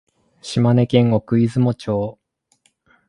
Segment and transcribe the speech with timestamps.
[0.41, 2.17] 島根県奥出雲町